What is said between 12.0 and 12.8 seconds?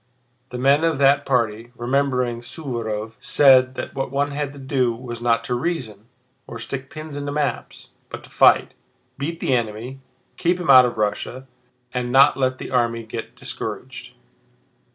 not let the